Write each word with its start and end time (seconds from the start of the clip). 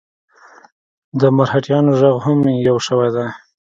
د 1.19 1.21
مرهټیانو 1.37 1.91
ږغ 1.99 2.15
هم 2.25 2.39
یو 2.67 2.77
شوی 2.87 3.09
دی. 3.15 3.27